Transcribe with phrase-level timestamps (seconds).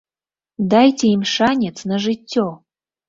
[0.71, 2.47] Дайце ім шанец на жыццё!